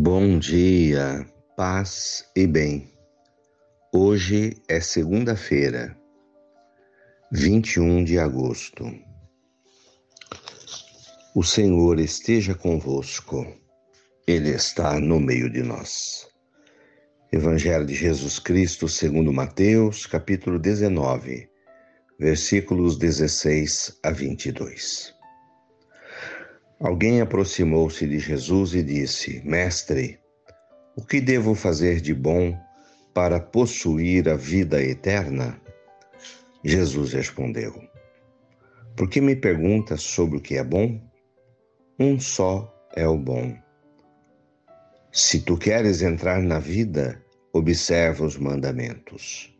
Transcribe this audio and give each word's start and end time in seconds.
Bom 0.00 0.38
dia, 0.38 1.26
paz 1.56 2.24
e 2.36 2.46
bem. 2.46 2.88
Hoje 3.92 4.56
é 4.68 4.78
segunda-feira, 4.78 5.98
21 7.32 8.04
de 8.04 8.16
agosto. 8.16 8.84
O 11.34 11.42
Senhor 11.42 11.98
esteja 11.98 12.54
convosco, 12.54 13.44
Ele 14.24 14.50
está 14.50 15.00
no 15.00 15.18
meio 15.18 15.50
de 15.50 15.64
nós. 15.64 16.28
Evangelho 17.32 17.84
de 17.84 17.94
Jesus 17.94 18.38
Cristo, 18.38 18.88
segundo 18.88 19.32
Mateus, 19.32 20.06
capítulo 20.06 20.60
19, 20.60 21.50
versículos 22.20 22.96
16 22.96 23.98
a 24.04 24.12
22. 24.12 25.17
Alguém 26.80 27.20
aproximou-se 27.20 28.06
de 28.06 28.20
Jesus 28.20 28.72
e 28.72 28.84
disse: 28.84 29.42
Mestre, 29.44 30.20
o 30.94 31.04
que 31.04 31.20
devo 31.20 31.52
fazer 31.52 32.00
de 32.00 32.14
bom 32.14 32.56
para 33.12 33.40
possuir 33.40 34.28
a 34.28 34.36
vida 34.36 34.80
eterna? 34.80 35.60
Jesus 36.62 37.12
respondeu: 37.14 37.82
Por 38.94 39.10
que 39.10 39.20
me 39.20 39.34
perguntas 39.34 40.02
sobre 40.02 40.38
o 40.38 40.40
que 40.40 40.56
é 40.56 40.62
bom? 40.62 41.00
Um 41.98 42.20
só 42.20 42.72
é 42.94 43.08
o 43.08 43.18
bom. 43.18 43.56
Se 45.10 45.40
tu 45.40 45.56
queres 45.58 46.00
entrar 46.00 46.40
na 46.40 46.60
vida, 46.60 47.20
observa 47.52 48.24
os 48.24 48.36
mandamentos. 48.36 49.52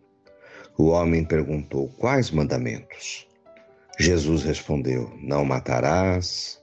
O 0.77 0.91
homem 0.91 1.25
perguntou: 1.25 1.89
Quais 1.99 2.31
mandamentos? 2.31 3.27
Jesus 3.99 4.45
respondeu: 4.45 5.13
Não 5.21 5.45
matarás 5.45 6.59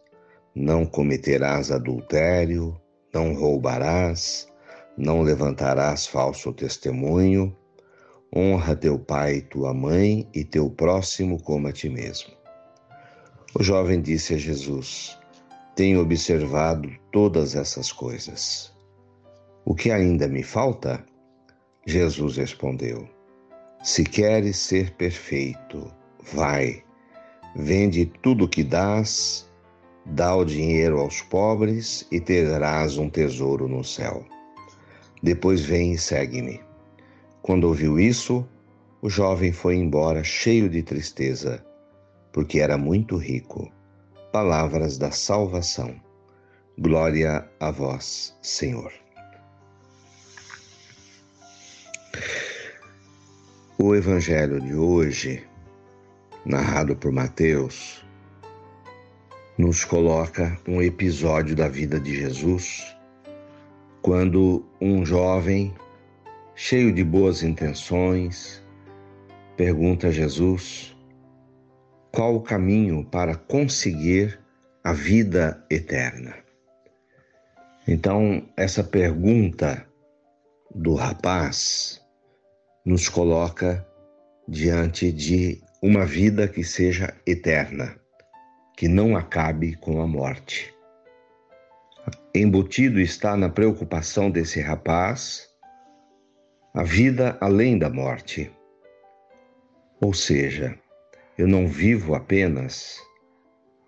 não 0.55 0.85
cometerás 0.85 1.69
adultério, 1.69 2.79
não 3.13 3.33
roubarás, 3.33 4.47
não 4.97 5.21
levantarás 5.21 6.07
falso 6.07 6.53
testemunho, 6.53 7.53
honra 8.33 8.73
teu 8.73 8.97
pai 8.97 9.35
e 9.35 9.41
tua 9.41 9.73
mãe 9.73 10.25
e 10.33 10.45
teu 10.45 10.69
próximo 10.69 11.41
como 11.41 11.67
a 11.67 11.73
ti 11.73 11.89
mesmo. 11.89 12.33
O 13.53 13.61
jovem 13.61 14.01
disse 14.01 14.35
a 14.35 14.37
Jesus: 14.37 15.17
Tenho 15.75 15.99
observado 15.99 16.89
todas 17.11 17.53
essas 17.55 17.91
coisas. 17.91 18.73
O 19.65 19.75
que 19.75 19.91
ainda 19.91 20.25
me 20.25 20.41
falta? 20.41 21.05
Jesus 21.85 22.37
respondeu: 22.37 23.09
Se 23.83 24.05
queres 24.05 24.55
ser 24.57 24.91
perfeito, 24.91 25.91
vai, 26.33 26.81
vende 27.57 28.05
tudo 28.21 28.45
o 28.45 28.49
que 28.49 28.63
dás 28.63 29.44
Dá 30.05 30.35
o 30.35 30.45
dinheiro 30.45 30.99
aos 30.99 31.21
pobres 31.21 32.07
e 32.11 32.19
terás 32.19 32.97
um 32.97 33.09
tesouro 33.09 33.67
no 33.67 33.83
céu. 33.83 34.23
Depois 35.21 35.61
vem 35.61 35.93
e 35.93 35.97
segue-me. 35.97 36.61
Quando 37.41 37.63
ouviu 37.63 37.99
isso, 37.99 38.47
o 39.01 39.09
jovem 39.09 39.51
foi 39.51 39.75
embora 39.75 40.23
cheio 40.23 40.69
de 40.69 40.83
tristeza, 40.83 41.65
porque 42.31 42.59
era 42.59 42.77
muito 42.77 43.17
rico. 43.17 43.71
Palavras 44.31 44.97
da 44.99 45.09
salvação. 45.09 45.95
Glória 46.77 47.49
a 47.59 47.71
vós, 47.71 48.37
Senhor. 48.43 48.93
O 53.79 53.95
evangelho 53.95 54.61
de 54.61 54.75
hoje, 54.75 55.43
narrado 56.45 56.95
por 56.95 57.11
Mateus, 57.11 58.04
nos 59.57 59.85
coloca 59.85 60.59
um 60.67 60.81
episódio 60.81 61.55
da 61.55 61.69
vida 61.69 61.97
de 61.97 62.13
Jesus, 62.13 62.93
quando 64.01 64.65
um 64.81 65.05
jovem, 65.05 65.73
cheio 66.53 66.93
de 66.93 67.03
boas 67.03 67.41
intenções, 67.41 68.61
pergunta 69.55 70.07
a 70.07 70.11
Jesus 70.11 70.95
qual 72.11 72.35
o 72.35 72.41
caminho 72.41 73.05
para 73.05 73.35
conseguir 73.35 74.39
a 74.83 74.91
vida 74.91 75.65
eterna. 75.69 76.35
Então, 77.87 78.49
essa 78.57 78.83
pergunta 78.83 79.85
do 80.73 80.95
rapaz 80.95 82.01
nos 82.85 83.07
coloca 83.07 83.87
diante 84.47 85.11
de 85.11 85.61
uma 85.81 86.05
vida 86.05 86.47
que 86.47 86.63
seja 86.63 87.13
eterna 87.25 87.95
que 88.75 88.87
não 88.87 89.15
acabe 89.15 89.75
com 89.75 90.01
a 90.01 90.07
morte. 90.07 90.73
Embutido 92.33 92.99
está 92.99 93.37
na 93.37 93.49
preocupação 93.49 94.29
desse 94.29 94.59
rapaz 94.59 95.49
a 96.73 96.83
vida 96.83 97.37
além 97.39 97.79
da 97.79 97.89
morte. 97.89 98.51
Ou 100.01 100.13
seja, 100.13 100.77
eu 101.37 101.47
não 101.47 101.69
vivo 101.69 102.13
apenas 102.13 102.99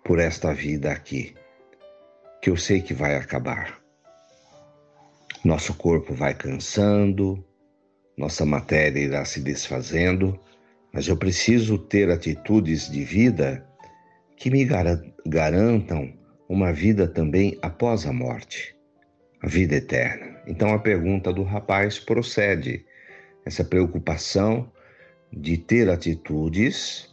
por 0.02 0.18
esta 0.18 0.54
vida 0.54 0.90
aqui, 0.90 1.34
que 2.40 2.48
eu 2.48 2.56
sei 2.56 2.80
que 2.80 2.94
vai 2.94 3.14
acabar. 3.14 3.78
Nosso 5.44 5.74
corpo 5.74 6.14
vai 6.14 6.34
cansando, 6.34 7.44
nossa 8.16 8.46
matéria 8.46 9.00
irá 9.00 9.22
se 9.26 9.40
desfazendo, 9.40 10.40
mas 10.90 11.06
eu 11.06 11.16
preciso 11.16 11.76
ter 11.76 12.10
atitudes 12.10 12.90
de 12.90 13.04
vida 13.04 13.67
que 14.38 14.50
me 14.50 14.64
garantam 15.26 16.12
uma 16.48 16.72
vida 16.72 17.08
também 17.08 17.58
após 17.60 18.06
a 18.06 18.12
morte, 18.12 18.74
a 19.42 19.48
vida 19.48 19.74
eterna. 19.74 20.40
Então 20.46 20.72
a 20.72 20.78
pergunta 20.78 21.32
do 21.32 21.42
rapaz 21.42 21.98
procede, 21.98 22.86
essa 23.44 23.64
preocupação 23.64 24.70
de 25.32 25.58
ter 25.58 25.90
atitudes 25.90 27.12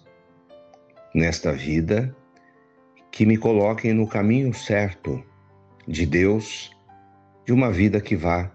nesta 1.14 1.52
vida 1.52 2.16
que 3.12 3.26
me 3.26 3.38
coloquem 3.38 3.92
no 3.94 4.08
caminho 4.08 4.54
certo 4.54 5.24
de 5.88 6.06
Deus, 6.06 6.70
de 7.46 7.54
uma 7.54 7.72
vida 7.72 8.00
que 8.00 8.16
vá 8.16 8.52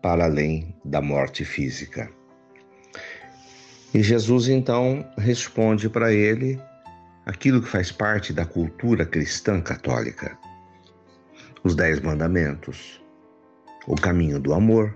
para 0.00 0.24
além 0.24 0.74
da 0.84 1.00
morte 1.00 1.44
física. 1.44 2.10
E 3.92 4.02
Jesus 4.02 4.48
então 4.48 5.04
responde 5.16 5.88
para 5.88 6.12
ele 6.12 6.60
aquilo 7.26 7.62
que 7.62 7.68
faz 7.68 7.90
parte 7.90 8.32
da 8.32 8.44
cultura 8.44 9.06
cristã 9.06 9.60
católica. 9.60 10.36
Os 11.62 11.74
Dez 11.74 12.00
Mandamentos, 12.00 13.02
o 13.86 13.94
caminho 13.94 14.38
do 14.38 14.52
amor, 14.52 14.94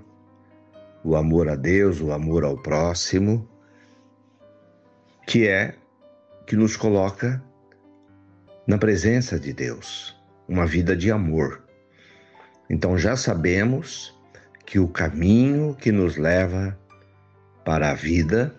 o 1.02 1.16
amor 1.16 1.48
a 1.48 1.56
Deus, 1.56 2.00
o 2.00 2.12
amor 2.12 2.44
ao 2.44 2.56
próximo, 2.58 3.48
que 5.26 5.48
é 5.48 5.74
que 6.46 6.56
nos 6.56 6.76
coloca 6.76 7.42
na 8.66 8.76
presença 8.76 9.38
de 9.38 9.52
Deus, 9.52 10.14
uma 10.46 10.66
vida 10.66 10.94
de 10.94 11.10
amor. 11.10 11.64
Então 12.68 12.98
já 12.98 13.16
sabemos 13.16 14.14
que 14.66 14.78
o 14.78 14.88
caminho 14.88 15.74
que 15.74 15.90
nos 15.90 16.18
leva 16.18 16.78
para 17.64 17.90
a 17.90 17.94
vida 17.94 18.54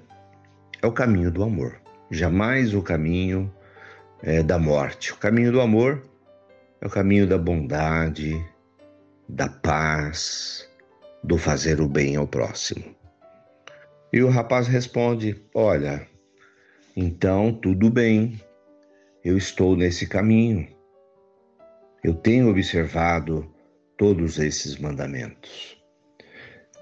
é 0.81 0.88
o 0.88 0.91
caminho 0.91 1.29
do 1.29 1.44
amor, 1.44 1.79
jamais 2.09 2.74
o 2.74 2.81
caminho 2.81 3.53
é, 4.24 4.44
da 4.44 4.59
morte. 4.59 5.13
O 5.13 5.18
caminho 5.18 5.52
do 5.52 5.62
amor 5.62 6.03
é 6.81 6.88
o 6.88 6.90
caminho 6.90 7.28
da 7.28 7.38
bondade, 7.38 8.44
da 9.28 9.47
paz, 9.47 10.68
do 11.24 11.38
fazer 11.38 11.81
o 11.81 11.88
bem 11.88 12.16
ao 12.16 12.28
próximo. 12.28 12.96
E 14.11 14.22
o 14.22 14.29
rapaz 14.29 14.67
responde: 14.67 15.41
Olha, 15.53 16.08
então 16.96 17.53
tudo 17.53 17.90
bem, 17.90 18.41
eu 19.23 19.38
estou 19.38 19.76
nesse 19.76 20.08
caminho. 20.08 20.67
Eu 22.03 22.14
tenho 22.14 22.49
observado 22.49 23.46
todos 23.97 24.40
esses 24.40 24.78
mandamentos. 24.78 25.78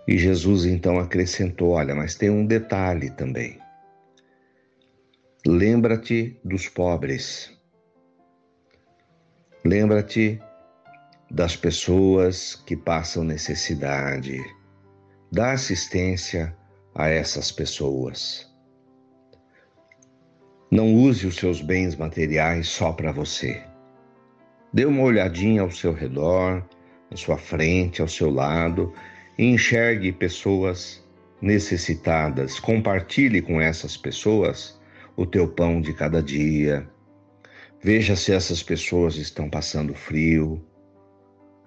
E 0.08 0.18
Jesus 0.18 0.66
então 0.66 1.00
acrescentou: 1.00 1.72
Olha, 1.72 1.94
mas 1.94 2.16
tem 2.16 2.30
um 2.30 2.46
detalhe 2.46 3.10
também. 3.10 3.60
Lembra-te 5.50 6.38
dos 6.44 6.68
pobres. 6.68 7.58
Lembra-te 9.64 10.42
das 11.32 11.56
pessoas 11.56 12.62
que 12.66 12.76
passam 12.76 13.24
necessidade. 13.24 14.44
Dá 15.32 15.54
assistência 15.54 16.54
a 16.94 17.08
essas 17.08 17.50
pessoas. 17.50 18.46
Não 20.70 20.94
use 20.94 21.26
os 21.26 21.38
seus 21.38 21.62
bens 21.62 21.96
materiais 21.96 22.68
só 22.68 22.92
para 22.92 23.14
você. 23.14 23.64
Dê 24.74 24.84
uma 24.84 25.04
olhadinha 25.04 25.62
ao 25.62 25.72
seu 25.72 25.94
redor, 25.94 26.62
à 27.10 27.16
sua 27.16 27.38
frente, 27.38 28.02
ao 28.02 28.10
seu 28.10 28.30
lado 28.30 28.94
e 29.38 29.46
enxergue 29.46 30.12
pessoas 30.12 31.02
necessitadas. 31.42 32.60
Compartilhe 32.60 33.42
com 33.42 33.62
essas 33.62 33.96
pessoas 33.96 34.77
o 35.18 35.26
teu 35.26 35.48
pão 35.48 35.82
de 35.82 35.94
cada 35.94 36.22
dia. 36.22 36.88
Veja 37.84 38.16
se 38.16 38.32
essas 38.32 38.62
pessoas 38.62 39.16
estão 39.16 39.50
passando 39.50 39.94
frio. 39.94 40.64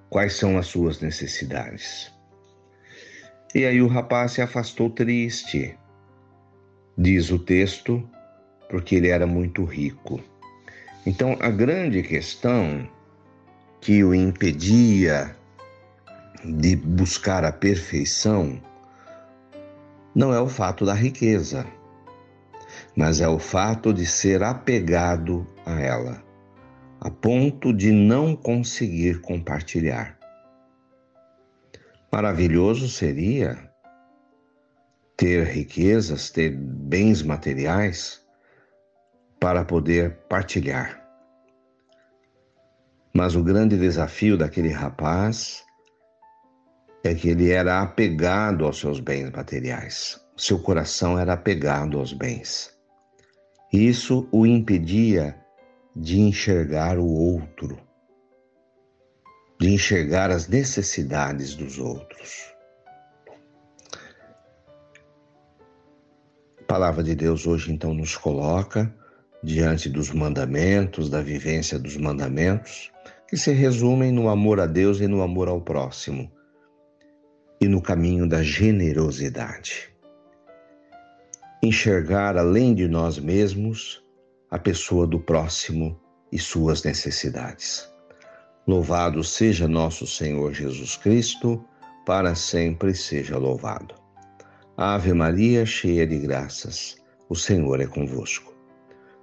quais 0.09 0.33
são 0.33 0.59
as 0.59 0.67
suas 0.67 1.01
necessidades. 1.01 2.13
E 3.55 3.65
aí 3.65 3.81
o 3.81 3.87
rapaz 3.87 4.33
se 4.33 4.43
afastou 4.43 4.91
triste, 4.91 5.79
diz 6.99 7.31
o 7.31 7.39
texto, 7.39 8.09
porque 8.69 8.97
ele 8.97 9.09
era 9.09 9.25
muito 9.25 9.65
rico. 9.65 10.21
Então 11.07 11.37
a 11.41 11.49
grande 11.49 12.03
questão 12.03 12.89
que 13.81 14.03
o 14.03 14.13
impedia 14.13 15.37
de 16.45 16.75
buscar 16.75 17.45
a 17.45 17.53
perfeição 17.53 18.61
não 20.13 20.35
é 20.35 20.41
o 20.41 20.49
fato 20.49 20.85
da 20.85 20.95
riqueza, 20.95 21.65
mas 23.01 23.23
é 23.23 23.27
o 23.27 23.39
fato 23.39 23.95
de 23.95 24.05
ser 24.05 24.43
apegado 24.43 25.47
a 25.65 25.81
ela, 25.81 26.23
a 27.01 27.11
ponto 27.11 27.73
de 27.73 27.91
não 27.91 28.37
conseguir 28.37 29.23
compartilhar. 29.23 30.19
Maravilhoso 32.13 32.91
seria 32.91 33.73
ter 35.17 35.47
riquezas, 35.47 36.29
ter 36.29 36.51
bens 36.55 37.23
materiais 37.23 38.21
para 39.41 39.65
poder 39.65 40.19
partilhar. 40.29 41.03
Mas 43.15 43.35
o 43.35 43.43
grande 43.43 43.79
desafio 43.79 44.37
daquele 44.37 44.73
rapaz 44.73 45.65
é 47.03 47.15
que 47.15 47.31
ele 47.31 47.51
era 47.51 47.81
apegado 47.81 48.67
aos 48.67 48.79
seus 48.79 49.01
bens 49.01 49.31
materiais. 49.31 50.21
Seu 50.37 50.59
coração 50.59 51.19
era 51.19 51.33
apegado 51.33 51.99
aos 51.99 52.13
bens. 52.13 52.79
Isso 53.73 54.29
o 54.33 54.45
impedia 54.45 55.39
de 55.95 56.19
enxergar 56.19 56.99
o 56.99 57.07
outro, 57.07 57.79
de 59.61 59.71
enxergar 59.71 60.29
as 60.31 60.49
necessidades 60.49 61.55
dos 61.55 61.79
outros. 61.79 62.53
A 66.61 66.65
palavra 66.67 67.05
de 67.05 67.15
Deus 67.15 67.47
hoje 67.47 67.73
então 67.73 67.95
nos 67.95 68.17
coloca 68.17 68.93
diante 69.41 69.89
dos 69.89 70.11
mandamentos, 70.11 71.09
da 71.09 71.23
vivência 71.23 71.79
dos 71.79 71.97
mandamentos, 71.97 72.91
que 73.29 73.37
se 73.37 73.53
resumem 73.53 74.11
no 74.11 74.29
amor 74.29 74.59
a 74.59 74.67
Deus 74.67 75.01
e 75.01 75.07
no 75.07 75.23
amor 75.23 75.47
ao 75.47 75.61
próximo 75.61 76.29
e 77.61 77.69
no 77.69 77.81
caminho 77.81 78.29
da 78.29 78.43
generosidade. 78.43 79.91
Enxergar 81.63 82.39
além 82.39 82.75
de 82.75 82.89
nós 82.89 83.19
mesmos 83.19 84.03
a 84.51 84.59
pessoa 84.59 85.07
do 85.07 85.21
próximo 85.21 86.01
e 86.33 86.39
suas 86.39 86.83
necessidades. 86.85 87.87
Louvado 88.67 89.23
seja 89.23 89.69
nosso 89.69 90.07
Senhor 90.07 90.55
Jesus 90.55 90.97
Cristo, 90.97 91.63
para 92.07 92.35
sempre 92.35 92.95
seja 92.95 93.37
louvado. 93.37 93.95
Ave 94.75 95.13
Maria, 95.13 95.67
cheia 95.67 96.07
de 96.07 96.17
graças, 96.17 96.97
o 97.29 97.37
Senhor 97.37 97.79
é 97.79 97.87
convosco. 97.87 98.55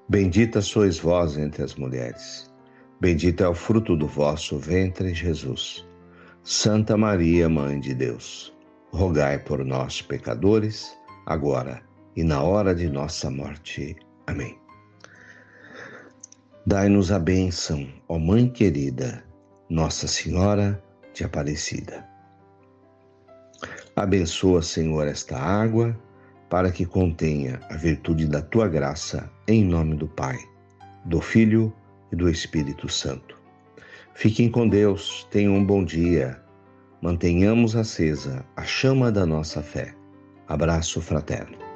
Bendita 0.07 0.61
sois 0.61 0.99
vós 0.99 1.39
entre 1.39 1.63
as 1.63 1.73
mulheres. 1.73 2.53
Bendito 3.01 3.43
é 3.43 3.49
o 3.49 3.55
fruto 3.55 3.95
do 3.95 4.05
vosso 4.05 4.59
ventre, 4.59 5.11
Jesus. 5.11 5.83
Santa 6.43 6.95
Maria, 6.95 7.49
Mãe 7.49 7.79
de 7.79 7.95
Deus, 7.95 8.53
rogai 8.91 9.39
por 9.39 9.65
nós, 9.65 10.03
pecadores, 10.03 10.95
agora 11.25 11.87
e 12.17 12.23
na 12.23 12.41
hora 12.41 12.73
de 12.73 12.89
nossa 12.89 13.29
morte. 13.29 13.95
Amém. 14.25 14.57
Dai-nos 16.65 17.11
a 17.11 17.19
bênção, 17.19 17.87
ó 18.09 18.17
Mãe 18.17 18.49
querida, 18.49 19.23
Nossa 19.69 20.07
Senhora 20.07 20.83
de 21.13 21.23
Aparecida. 21.23 22.03
Abençoa, 23.95 24.63
Senhor, 24.63 25.07
esta 25.07 25.37
água, 25.37 25.97
para 26.49 26.71
que 26.71 26.85
contenha 26.85 27.61
a 27.69 27.77
virtude 27.77 28.27
da 28.27 28.41
tua 28.41 28.67
graça, 28.67 29.29
em 29.47 29.63
nome 29.63 29.95
do 29.95 30.07
Pai, 30.07 30.37
do 31.05 31.21
Filho 31.21 31.71
e 32.11 32.15
do 32.15 32.27
Espírito 32.29 32.89
Santo. 32.89 33.39
Fiquem 34.15 34.49
com 34.49 34.67
Deus, 34.67 35.27
tenham 35.29 35.53
um 35.53 35.63
bom 35.63 35.85
dia. 35.85 36.41
Mantenhamos 36.99 37.75
acesa 37.75 38.43
a 38.55 38.63
chama 38.63 39.11
da 39.11 39.23
nossa 39.23 39.61
fé. 39.61 39.93
Abraço 40.47 40.99
fraterno. 40.99 41.66